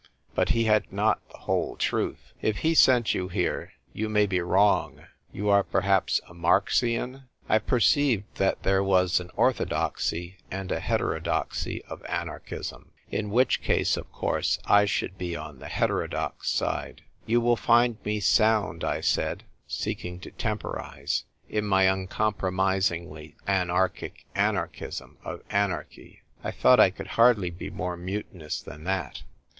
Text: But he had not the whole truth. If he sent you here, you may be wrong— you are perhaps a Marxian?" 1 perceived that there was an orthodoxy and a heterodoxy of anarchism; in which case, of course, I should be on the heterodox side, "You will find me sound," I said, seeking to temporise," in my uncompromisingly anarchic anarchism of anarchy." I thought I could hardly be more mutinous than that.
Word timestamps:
But 0.33 0.49
he 0.49 0.63
had 0.63 0.91
not 0.91 1.19
the 1.29 1.37
whole 1.37 1.75
truth. 1.77 2.33
If 2.41 2.57
he 2.65 2.73
sent 2.73 3.13
you 3.13 3.27
here, 3.27 3.73
you 3.93 4.09
may 4.09 4.25
be 4.25 4.41
wrong— 4.41 5.05
you 5.31 5.47
are 5.49 5.61
perhaps 5.63 6.19
a 6.27 6.33
Marxian?" 6.33 7.25
1 7.45 7.59
perceived 7.67 8.23
that 8.37 8.63
there 8.63 8.83
was 8.83 9.19
an 9.19 9.29
orthodoxy 9.35 10.37
and 10.49 10.71
a 10.71 10.79
heterodoxy 10.79 11.83
of 11.85 12.03
anarchism; 12.05 12.89
in 13.11 13.29
which 13.29 13.61
case, 13.61 13.95
of 13.95 14.11
course, 14.11 14.57
I 14.65 14.85
should 14.85 15.19
be 15.19 15.35
on 15.35 15.59
the 15.59 15.67
heterodox 15.67 16.49
side, 16.49 17.03
"You 17.27 17.39
will 17.39 17.55
find 17.55 17.97
me 18.03 18.21
sound," 18.21 18.83
I 18.83 19.01
said, 19.01 19.43
seeking 19.67 20.19
to 20.21 20.31
temporise," 20.31 21.25
in 21.47 21.67
my 21.67 21.83
uncompromisingly 21.83 23.35
anarchic 23.47 24.25
anarchism 24.33 25.19
of 25.23 25.43
anarchy." 25.51 26.23
I 26.43 26.49
thought 26.49 26.79
I 26.79 26.89
could 26.89 27.05
hardly 27.21 27.51
be 27.51 27.69
more 27.69 27.95
mutinous 27.97 28.61
than 28.61 28.83
that. 28.85 29.21